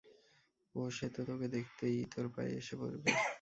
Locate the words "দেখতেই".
1.47-1.97